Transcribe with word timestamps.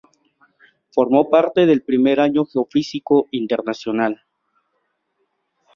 Formó 0.89 1.29
parte 1.29 1.67
del 1.67 1.83
primer 1.83 2.19
Año 2.19 2.43
Geofísico 2.43 3.27
Internacional. 3.29 4.23